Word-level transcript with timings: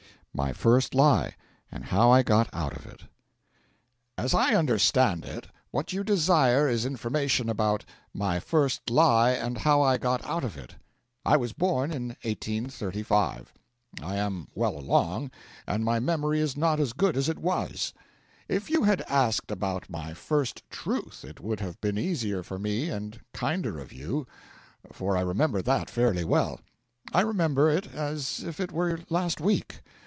MY 0.33 0.53
FIRST 0.53 0.95
LIE, 0.95 1.35
AND 1.73 1.83
HOW 1.87 2.09
I 2.09 2.23
GOT 2.23 2.49
OUT 2.53 2.73
OF 2.77 2.85
IT 2.85 3.01
As 4.17 4.33
I 4.33 4.55
understand 4.55 5.25
it, 5.25 5.47
what 5.71 5.91
you 5.91 6.05
desire 6.05 6.69
is 6.69 6.85
information 6.85 7.49
about 7.49 7.83
'my 8.13 8.39
first 8.39 8.89
lie, 8.89 9.31
and 9.31 9.57
how 9.57 9.81
I 9.81 9.97
got 9.97 10.23
out 10.25 10.45
of 10.45 10.55
it.' 10.55 10.75
I 11.25 11.35
was 11.35 11.51
born 11.51 11.91
in 11.91 12.07
1835; 12.23 13.53
I 14.01 14.15
am 14.15 14.47
well 14.55 14.77
along, 14.79 15.31
and 15.67 15.83
my 15.83 15.99
memory 15.99 16.39
is 16.39 16.55
not 16.55 16.79
as 16.79 16.93
good 16.93 17.17
as 17.17 17.27
it 17.27 17.37
was. 17.37 17.93
If 18.47 18.69
you 18.69 18.83
had 18.83 19.01
asked 19.09 19.51
about 19.51 19.89
my 19.89 20.13
first 20.13 20.63
truth 20.69 21.25
it 21.27 21.41
would 21.41 21.59
have 21.59 21.81
been 21.81 21.97
easier 21.97 22.41
for 22.41 22.57
me 22.57 22.87
and 22.89 23.19
kinder 23.33 23.79
of 23.79 23.91
you, 23.91 24.25
for 24.93 25.17
I 25.17 25.21
remember 25.23 25.61
that 25.61 25.89
fairly 25.89 26.23
well. 26.23 26.61
I 27.11 27.19
remember 27.19 27.69
it 27.69 27.87
as 27.93 28.43
if 28.45 28.61
it 28.61 28.71
were 28.71 29.01
last 29.09 29.41
week. 29.41 29.81